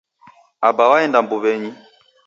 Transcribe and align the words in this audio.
Aba 0.67 0.85
waenda 0.91 1.17
mbuwenyi 1.25 1.71